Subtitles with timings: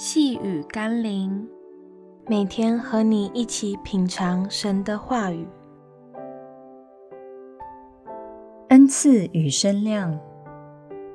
[0.00, 1.48] 细雨甘霖，
[2.28, 5.44] 每天和你一起品尝神的话语。
[8.68, 10.16] 恩赐与身量。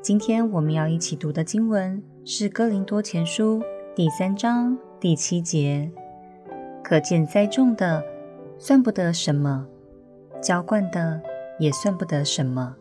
[0.02, 3.60] 今天我们要一起读的经文是《哥林多前书》
[3.96, 5.90] 第三章第七节。
[6.84, 8.04] 可见栽种的
[8.58, 9.66] 算不得什么，
[10.42, 11.22] 浇灌的
[11.58, 12.76] 也算不得什么，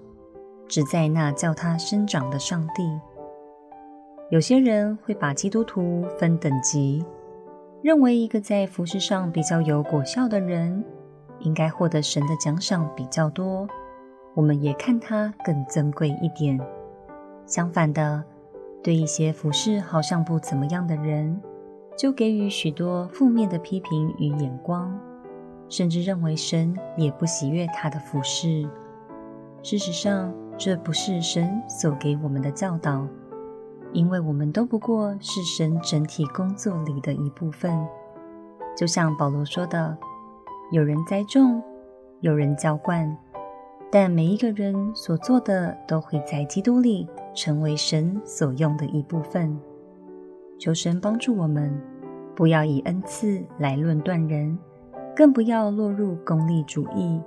[0.67, 2.83] 只在那叫它生长的上帝。
[4.33, 7.05] 有些人会把基督徒分等级，
[7.83, 10.83] 认为一个在服饰上比较有果效的人，
[11.41, 13.69] 应该获得神的奖赏比较多，
[14.33, 16.59] 我们也看他更珍贵一点。
[17.45, 18.25] 相反的，
[18.83, 21.39] 对一些服饰好像不怎么样的人，
[21.95, 24.99] 就给予许多负面的批评与眼光，
[25.69, 28.67] 甚至认为神也不喜悦他的服饰。
[29.63, 33.07] 事实上，这不是神所给我们的教导。
[33.93, 37.87] 因为我们都不过是神整体工作里的一部分，
[38.77, 39.97] 就像保罗说的
[40.73, 41.63] ：“有人栽种，
[42.21, 43.17] 有人浇灌，
[43.91, 49.59] 但每一个人所做的都会在基督里成为神所用的一部分。”
[50.59, 51.79] 求神帮助我们，
[52.35, 54.59] 不要以恩赐来论断人，
[55.15, 57.21] 更不要落入功利主义，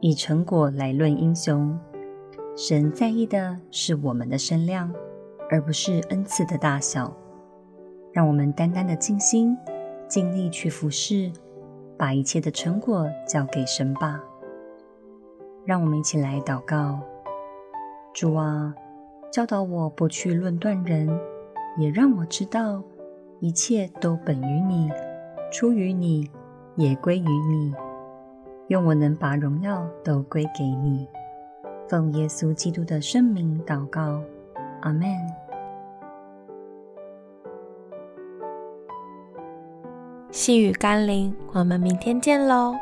[0.00, 1.78] 以成果来论英雄。
[2.56, 4.90] 神在意的是我们的身量。
[5.48, 7.12] 而不是恩赐的大小，
[8.12, 9.56] 让我们单单的尽心
[10.08, 11.30] 尽力去服侍，
[11.96, 14.22] 把一切的成果交给神吧。
[15.64, 17.00] 让我们一起来祷告：
[18.14, 18.74] 主啊，
[19.32, 21.08] 教导我不去论断人，
[21.76, 22.82] 也让我知道
[23.40, 24.90] 一切都本于你，
[25.52, 26.30] 出于你，
[26.76, 27.74] 也归于你。
[28.68, 31.06] 愿我能把荣耀都归给你。
[31.88, 34.20] 奉耶稣基督的圣名祷告。
[34.86, 35.08] 阿门。
[40.30, 42.72] 细雨甘霖，我们明天见喽。